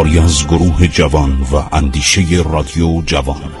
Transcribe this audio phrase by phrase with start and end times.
[0.00, 3.52] کاری از گروه جوان و اندیشه رادیو جوان.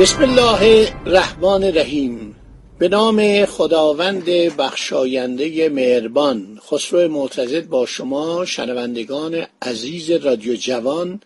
[0.00, 2.36] بسم الله الرحمن الرحیم.
[2.78, 4.24] به نام خداوند
[4.58, 11.20] بخشاینده مهربان خسرو معتزد با شما شنوندگان عزیز رادیو جوان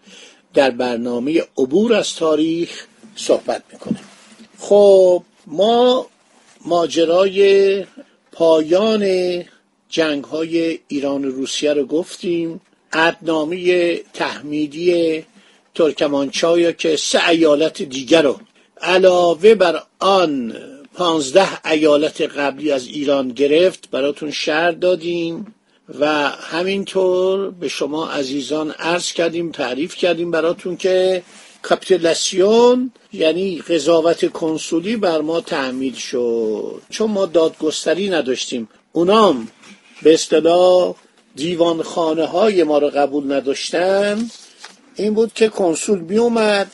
[0.55, 2.87] در برنامه عبور از تاریخ
[3.17, 4.01] صحبت می‌کنه
[4.59, 6.07] خب ما
[6.65, 7.85] ماجرای
[8.33, 9.45] پایان
[9.89, 12.61] جنگ های ایران و روسیه رو گفتیم.
[12.93, 15.25] عدنامه تحمیدی
[15.75, 18.41] ترکمانچای که سه ایالت دیگر رو
[18.81, 20.57] علاوه بر آن
[20.95, 25.55] پانزده ایالت قبلی از ایران گرفت براتون شهر دادیم.
[25.89, 31.23] و همینطور به شما عزیزان عرض کردیم تعریف کردیم براتون که
[31.63, 36.83] کاپیتولاسیون یعنی قضاوت کنسولی بر ما تعمیل شد.
[36.91, 38.69] چون ما دادگستری نداشتیم.
[38.93, 39.49] اونام
[40.03, 40.95] به اصطلاح
[41.37, 41.81] دیوان
[42.21, 44.31] های ما رو قبول نداشتن.
[44.97, 46.73] این بود که کنسول می اومد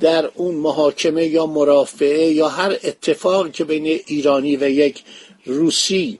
[0.00, 5.02] در اون محاکمه یا مرافعه یا هر اتفاقی که بین ایرانی و یک
[5.46, 6.18] روسی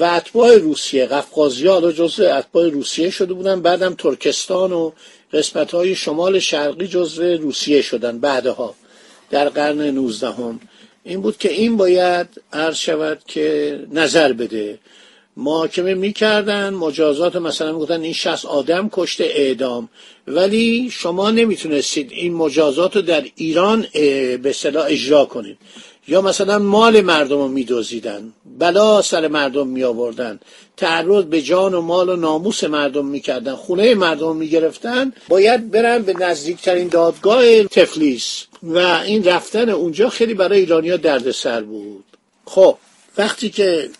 [0.00, 4.92] و اتباع روسیه قفقازی ها جزء اتباع روسیه شده بودن بعدم ترکستان و
[5.32, 8.74] قسمت های شمال شرقی جزء روسیه شدن بعدها
[9.30, 10.60] در قرن نوزدهم.
[11.04, 14.78] این بود که این باید عرض شود که نظر بده.
[15.36, 19.88] محاکمه می‌کردن مجازات مثلا می‌گفتن این شخص آدم کشته اعدام.
[20.26, 23.86] ولی شما نمی‌تونستید این مجازات رو در ایران
[24.42, 25.58] به صلاح اجرا کنید.
[26.08, 30.40] یا مثلا مال مردم رو میدوزیدن بلا سر مردم می آوردن
[30.76, 36.12] تعرض به جان و مال و ناموس مردم می‌کردن خونه مردم می‌گرفتن باید برن به
[36.12, 38.44] نزدیکترین دادگاه تفلیس.
[38.62, 42.04] و این رفتن اونجا خیلی برای ایرانیا دردسر بود.
[42.44, 42.76] خب
[43.18, 43.90] وقتی که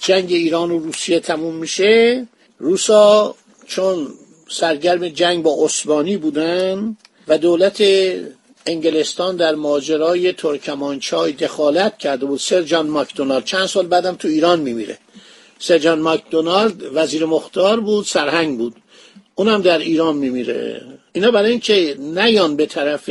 [0.00, 2.26] جنگ ایران و روسیه تموم میشه
[2.58, 3.34] روسا
[3.66, 4.08] چون
[4.48, 6.96] سرگرم جنگ با عثمانی بودن
[7.28, 7.82] و دولت
[8.66, 12.40] انگلستان در ماجرای ترکمانچای دخالت کرده بود.
[12.40, 14.98] سر جان مکدونالد چند سال بعدم تو ایران میمیره.
[15.58, 18.74] سر جان مکدونالد وزیر مختار بود سرهنگ بود.
[19.34, 20.82] اونم در ایران میمیره.
[21.12, 23.10] اینا برای اینکه نیان به طرف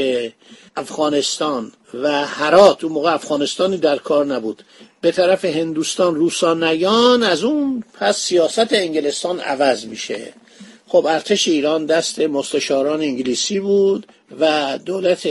[0.75, 2.84] افغانستان و هرات.
[2.84, 4.63] اون موقع افغانستانی در کار نبود.
[5.02, 10.34] به طرف هندوستان روسا نیان از اون پس سیاست انگلستان عوض میشه.
[10.94, 14.08] خب ارتش ایران دست مستشاران انگلیسی بود
[14.40, 15.28] و دولت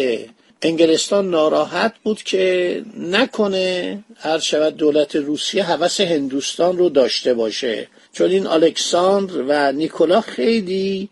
[0.63, 7.89] انگلستان ناراحت بود که نکنه هر شود دولت روسیه هوس هندوستان رو داشته باشه.
[8.13, 11.09] چون این الکساندر و نیکولا خیلی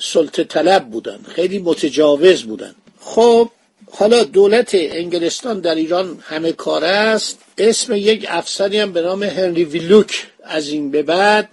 [0.00, 2.74] سلطه طلب بودن خیلی متجاوز بودن.
[3.00, 3.48] خب
[3.90, 7.38] حالا دولت انگلستان در ایران همه کار است.
[7.58, 11.48] اسم یک افسری هم به نام هنری ویلوک از این به بعد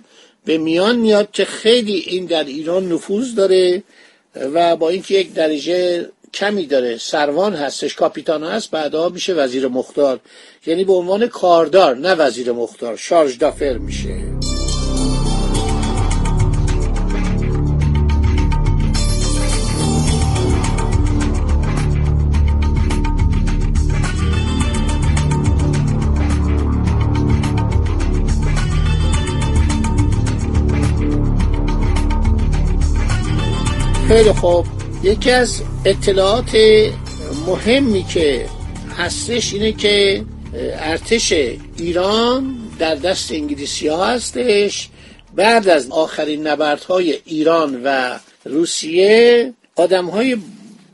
[0.49, 3.83] به میان میاد که خیلی این در ایران نفوذ داره
[4.35, 6.97] و با اینکه یک درجه کمی داره.
[6.97, 10.19] سروان هستش کاپیتان هست بعدها میشه وزیر مختار.
[10.65, 14.38] یعنی به عنوان کاردار نه وزیر مختار شارژ دافر میشه.
[34.09, 34.65] خیلی خوب.
[35.03, 36.57] یکی از اطلاعات
[37.47, 38.45] مهمی که
[38.97, 40.25] هستش اینه که
[40.79, 41.33] ارتش
[41.77, 44.89] ایران در دست انگلیسی ها هستش.
[45.35, 50.37] بعد از آخرین نبردهای ایران و روسیه آدم های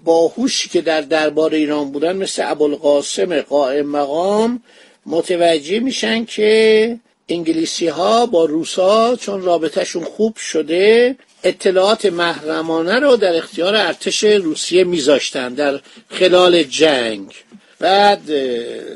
[0.04, 4.62] باهوشی که در دربار ایران بودن مثل ابوالقاسم قائم مقام
[5.06, 11.16] متوجه میشن که انگلیسی ها با روسا چون رابطهشون خوب شده
[11.46, 17.32] اطلاعات محرمانه رو در اختیار ارتش روسیه میذاشتن در خلال جنگ.
[17.80, 18.22] بعد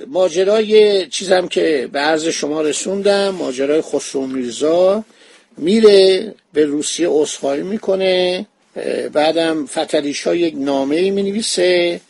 [0.07, 5.03] ماجرای چیزم که به عرض شما رسوندم ماجرای خسرو میرزا
[5.57, 8.45] میره به روسیه اصخایی می‌کنه
[9.13, 12.01] بعدم فتلیشا یک نامه ای می نویسه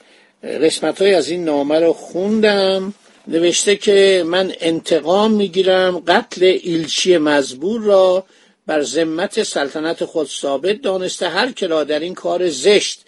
[0.44, 2.94] قسمت های از این نامه رو خوندم.
[3.28, 8.26] نوشته که من انتقام می‌گیرم قتل ایلچی مزبور را
[8.70, 13.02] بر ذمت سلطنت خود ثابت دانسته هر که در این کار زشت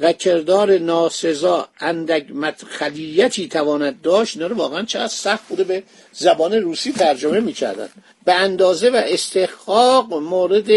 [0.00, 5.82] و کردار ناسزا اندک مدخلیتی تواند داشت رو واقعا چقدر سخت بوده به
[6.12, 7.88] زبان روسی ترجمه می‌کردن.
[8.24, 10.70] به اندازه و استحقاق مورد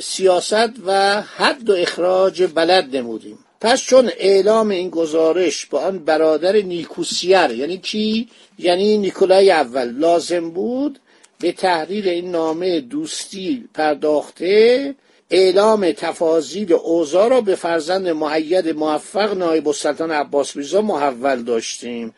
[0.00, 3.38] سیاست و حد و اخراج بلد نمودیم.
[3.60, 8.28] پس چون اعلام این گزارش با آن برادر نیکوسیر یعنی کی؟
[8.58, 10.98] یعنی نیکولای اول لازم بود
[11.40, 14.94] به تحریر این نامه دوستی پرداخته
[15.30, 22.14] اعلام تفاضیل اوضاع را به فرزند معید موفق نایب السلطان عباس میرزا محول داشتیم.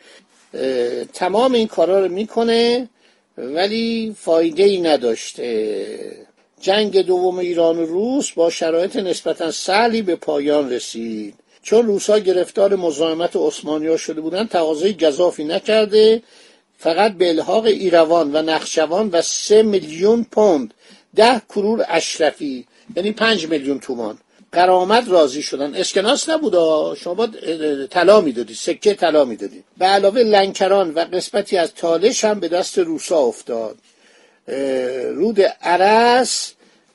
[1.13, 2.89] تمام این کارا رو می‌کنه
[3.37, 5.87] ولی فایده ای نداشته.
[6.61, 11.35] جنگ دوم ایران و روس با شرایط نسبتا سهلی به پایان رسید.
[11.61, 16.21] چون روسا گرفتار مزاحمت عثمانی شده بودند تقاضای گذافی نکرده.
[16.79, 20.73] فقط به الحاق ایروان و نخشوان و سه میلیون پوند
[21.15, 24.17] ده کرور اشرفی یعنی پنج میلیون تومان.
[24.51, 25.75] قرامت راضی شدن.
[25.75, 26.53] اسکناس نبود
[26.97, 32.39] شما باید طلا می‌دادید سکه طلا می‌دادید به علاوه لنکران و قسمتی از تالش هم
[32.39, 33.77] به دست روسا افتاد.
[35.15, 36.53] رود عرس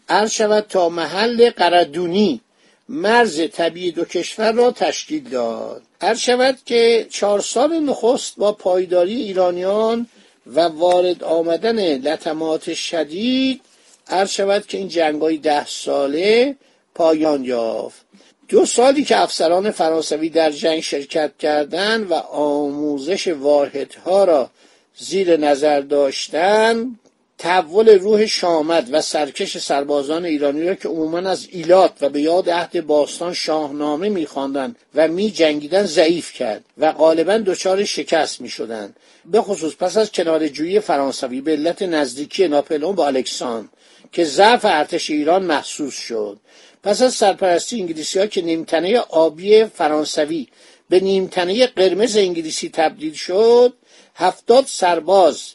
[0.08, 2.40] عرض شود تا محل قردونی
[2.88, 5.82] مرز طبیعی دو کشور را تشکیل داد.
[6.02, 10.06] هر شود که چهار سال نخست با پایداری ایرانیان
[10.46, 13.60] و وارد آمدن لطمات شدید
[14.08, 16.56] عرض شود که این جنگ های ده ساله
[16.94, 18.04] پایان یافت.
[18.48, 24.50] دو سالی که افسران فرانسوی در جنگ شرکت کردند و آموزش واحدها را
[24.96, 26.98] زیر نظر داشتند
[27.38, 32.50] تحول روح شامد و سرکش سربازان ایرانی را که عموما از ایلات و به یاد
[32.50, 38.94] عهد باستان شاهنامه میخواندند و می جنگیدن ضعیف کرد و غالبا دچار شکست می شدن.
[39.24, 43.68] به خصوص پس از کنارجویی فرانسوی به علت نزدیکی ناپلئون با الکساندر
[44.12, 46.38] که ضعف ارتش ایران محسوس شد
[46.82, 50.48] پس از سرپرستی انگلیسی ها که نیمتنه آبی فرانسوی
[50.88, 53.74] به نیمتنه قرمز انگلیسی تبدیل شد
[54.14, 55.54] هفتاد سرباز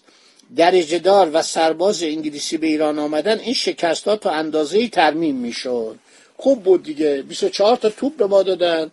[0.56, 5.96] درجه دار و سرباز انگلیسی به ایران آمدن این شکست ها تا اندازه ترمیم می‌شد.
[6.38, 7.22] خوب بود دیگه.
[7.22, 8.92] 24 تا توپ به ما دادن.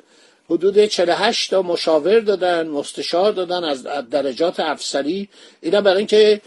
[0.51, 5.29] حدود 48 تا مشاور دادن مستشار دادن از درجات افسری.
[5.61, 6.41] اینا برای اینکه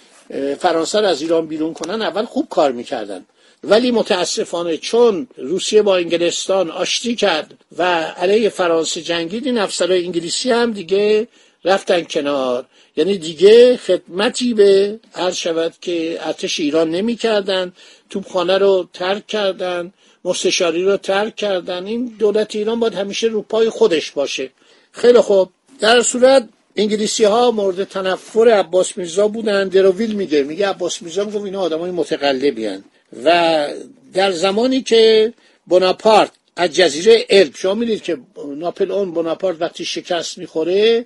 [0.60, 3.26] فرانسه از ایران بیرون کنن اول خوب کار می‌کردن.
[3.64, 10.52] ولی متاسفانه چون روسیه با انگلستان آشتی کرد و علیه فرانسه جنگید این افسرهای انگلیسی
[10.52, 11.28] هم دیگه
[11.66, 12.66] رفتن کنار.
[12.96, 17.74] یعنی دیگه خدمتی به عرض شود که ارتش ایران نمی کردن
[18.10, 19.94] توپخانه رو ترک کردن
[20.26, 21.86] مستشاری رو ترک کردن.
[21.86, 24.50] این دولت ایران باید همیشه رو پای خودش باشه.
[24.92, 25.50] خیلی خوب.
[25.80, 30.44] در صورت انگلیسی ها مورد تنفر عباس میرزا بودن دروویل میگه.
[30.44, 32.84] میگه عباس میرزا میگه اینا آدمای متقلبی هن.
[33.26, 33.68] و
[34.14, 35.34] در زمانی که
[35.68, 38.18] بناپارت از جزیره الب شما می‌دید که
[38.56, 41.06] ناپلئون بناپارت وقتی شکست می‌خوره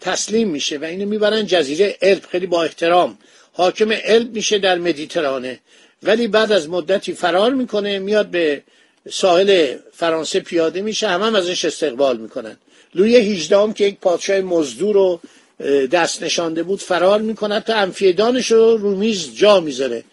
[0.00, 3.18] تسلیم میشه و اینو می‌برن جزیره الب خیلی با احترام.
[3.52, 5.58] حاکم الب میشه در مدیترانه.
[6.02, 8.62] ولی بعد از مدتی فرار می‌کنه میاد به
[9.10, 12.56] ساحل فرانسه پیاده میشه همه هم ازش استقبال می‌کنن.
[12.94, 15.20] لوی 18 که یک پادشاه مزدور رو
[15.86, 20.04] دست نشانده بود فرار می‌کنه تا انفیدانش رو رو میز جا می‌ذاره.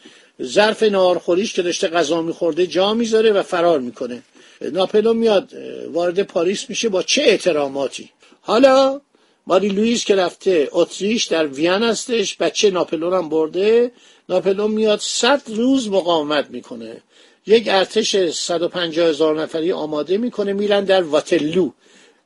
[0.43, 4.21] ظرف نارخوریش که داشته غذا میخورده جا می‌ذاره و فرار می‌کنه.
[4.61, 5.53] ناپلو میاد
[5.91, 8.09] وارد پاریس میشه با چه احتراماتی؟
[8.41, 9.01] حالا
[9.47, 13.91] ماری لوئیس که رفته اتریش در وین هستش بچه ناپلون هم برده.
[14.29, 17.01] ناپلون میاد صد روز مقاومت می‌کنه.
[17.45, 21.71] یک ارتش 150 هزار نفری آماده می‌کنه میرن در واتلو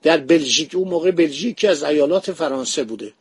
[0.04, 0.76] در بلژیک.
[0.76, 3.14] اون موقع بلژیک از ایالات فرانسه بوده.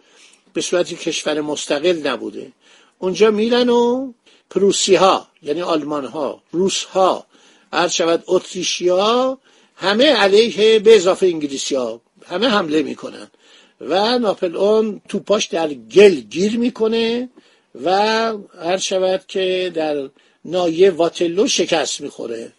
[0.52, 2.52] به صورتی کشور مستقل نبوده.
[2.98, 4.12] اونجا میرن و
[4.50, 7.26] پروسی ها یعنی آلمان ها روس ها
[7.90, 9.38] شود اتریشیا
[9.76, 13.30] همه علیه به اضافه انگلیسی ها همه حمله می‌کنن.
[13.80, 17.28] و ناپلئون توپاش در گل گیر می‌کنه
[17.84, 17.90] و
[18.64, 20.08] هر شود که در
[20.44, 22.52] نایه واتلو شکست می‌خوره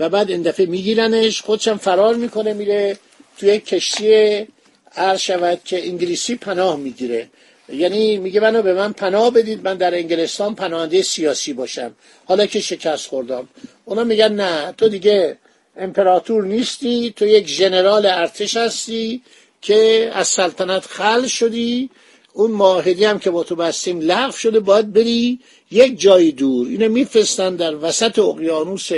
[0.00, 2.98] و بعد این دفعه میگیرنش خودشم فرار می‌کنه میره
[3.38, 4.46] توی کشتی
[4.92, 7.28] هر شود که انگلیسی پناه می‌گیره.
[7.72, 11.94] یعنی میگه منو به من پناه بدید من در انگلستان پناهنده سیاسی باشم.
[12.24, 13.48] حالا که شکست خوردم.
[13.84, 15.38] اونا میگن نه تو دیگه
[15.76, 19.22] امپراتور نیستی تو یک ژنرال ارتش هستی.
[19.62, 21.90] که از سلطنت خل شدی
[22.32, 25.38] اون معاهدی هم که با تو بستیم لغو شده باید بری
[25.70, 26.66] یک جای دور.
[26.68, 28.90] اینو میفرستن در وسط اقیانوس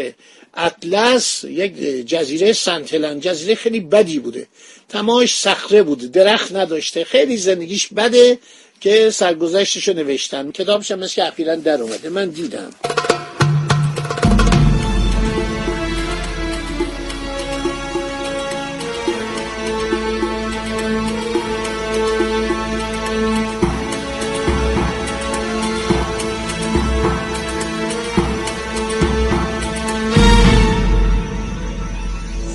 [0.54, 1.76] اطلس یک
[2.06, 3.20] جزیره سنتلن.
[3.20, 4.46] جزیره خیلی بدی بوده.
[4.88, 7.04] تماش صخره بوده درخت نداشته.
[7.04, 8.38] خیلی زندگیش بده
[8.80, 10.50] که سرگذشتش رو نوشتن.
[10.50, 12.08] کتابش هم مثل اخیرا در اومده.
[12.08, 12.70] من دیدم.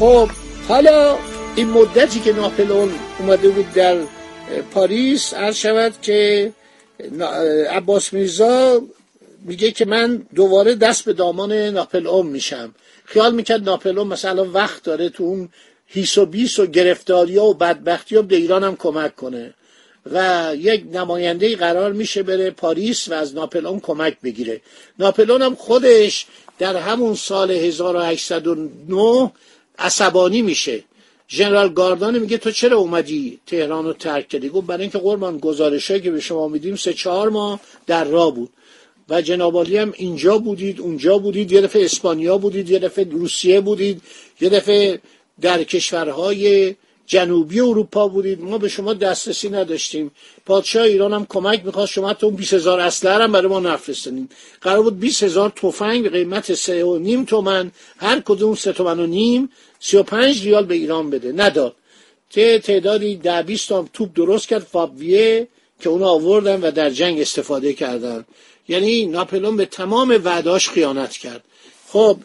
[0.06, 0.30] خب
[0.68, 1.18] حالا
[1.56, 3.98] این مدتی که ناپلون اومده بود در
[4.72, 6.52] پاریس عرض شود که
[7.70, 8.82] عباس میرزا
[9.46, 12.76] میگه که من دوباره دست به دامان ناپلئون میشم.
[13.06, 15.50] خیال می‌کرد ناپلئون مثلا وقت داره تو اون
[15.88, 19.54] هیس و بیس و گرفتاری و بدبختی و به ایران هم کمک کنه.
[20.12, 24.62] و یک نماینده قرار میشه بره پاریس و از ناپلئون کمک بگیره.
[25.00, 26.26] ناپلئون هم خودش
[26.60, 29.32] در همون سال 1809
[29.79, 30.84] عصبانی میشه.
[31.29, 36.01] ژنرال گاردان میگه تو چرا اومدی تهران رو ترک کردی؟ گفت برای اینکه قربان گزارشایی
[36.01, 38.50] که به شما میدیم سه چهار ماه در راه بود.
[39.10, 44.01] و جنابالی هم اینجا بودید اونجا بودید یه دفعه اسپانیا بودید یه دفعه روسیه بودید
[44.41, 45.00] یه دفعه
[45.41, 46.75] در کشورهای
[47.08, 50.12] جنوبی اروپا بودید ما به شما دسترسی نداشتیم.
[50.46, 54.32] پادشاه ایران هم کمک می‌خواست شما تو اون 20 هزار اسلحه هم برای ما نفرستنید.
[54.62, 59.00] قرار بود 20 هزار تفنگ به قیمت سه و نیم تومن هر کدوم سه تومن
[59.00, 61.32] و نیم 35 ریال به ایران بده.
[61.32, 61.76] نداد.
[62.32, 65.48] ته تعدادی ده 20 تا توپ درست کرد فابویه
[65.80, 68.26] که اونو آوردن و در جنگ استفاده کردن.
[68.68, 71.44] یعنی ناپلون به تمام وعداش خیانت کرد.
[71.88, 72.18] خب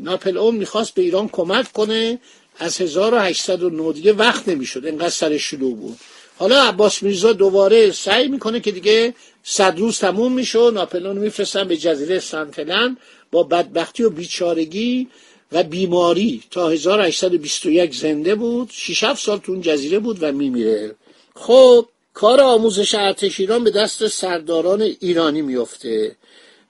[0.00, 2.18] ناپلئون می‌خواست به ایران کمک کنه.
[2.58, 4.86] از 1809 دیگه وقت نمی‌شد.
[4.86, 5.98] انقدر سر شلو بود.
[6.36, 11.76] حالا عباس میرزا دوباره سعی می‌کنه که دیگه صد روز تموم میشه ناپلئون میفرستن به
[11.76, 12.96] جزیره سنتلن
[13.30, 15.08] با بدبختی و بیچارگی
[15.52, 16.42] و بیماری.
[16.50, 18.70] تا 1821 زنده بود.
[18.72, 20.94] 6 7 سال تو اون جزیره بود و میمیره.
[21.34, 26.16] خب کار آموزش ارتش ایران به دست سرداران ایرانی میفته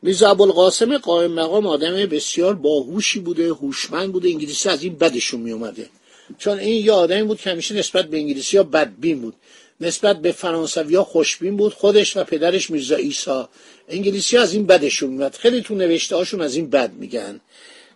[0.03, 4.29] میرزا ابوالقاسم قائم مقام آدم بسیار باهوشی بوده هوشمند بوده.
[4.29, 5.89] انگلیسی از این بدشون میومده
[6.39, 9.35] چون این یه آدمی بود که همیشه نسبت به انگلیسی ها بدبین بود.
[9.81, 13.49] نسبت به فرانسوی ها خوشبین بود خودش و پدرش میرزا ایسا
[13.89, 17.41] انگلیسی از این بدشون میاد خیلی تو نوشته هاشون از این بد میگن.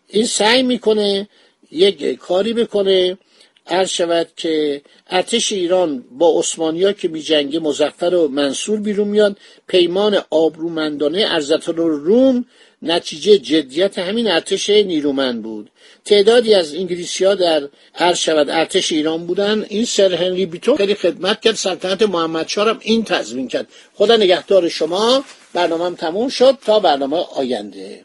[0.09, 1.29] این سعی می‌کنه
[1.71, 3.19] یک کاری بکنه
[3.67, 10.23] عرض شود که ارتش ایران با عثمانیا که میجنگه مزفر و منصور بیرون میاد پیمان
[10.31, 12.45] آبرومندانه ارزت روم
[12.83, 15.71] نتیجه جدیت همین ارتش نیرومند بود.
[16.05, 19.67] تعدادی از انگلیسی ها در عرض شود ارتش ایران بودن.
[19.69, 21.55] این سر هنری بیتون خیلی خدمت کرد.
[21.55, 23.67] سلطنت محمد هم این تضمین کرد.
[23.95, 25.25] خدا نگهدار شما.
[25.55, 26.59] برنامه تموم شد.
[26.65, 28.05] تا برنامه آینده.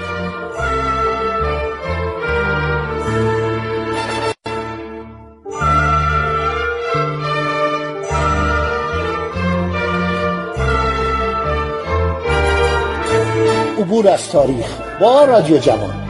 [14.01, 16.00] عبور از تاریخ با رادیو جوان.